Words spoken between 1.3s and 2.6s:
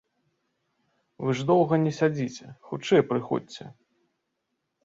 ж доўга не сядзіце,